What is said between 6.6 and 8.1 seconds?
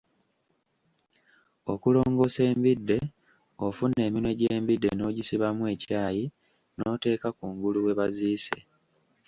n’oteeka kungulu we